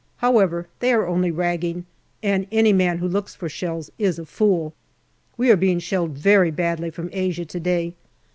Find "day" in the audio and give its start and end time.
7.59-7.93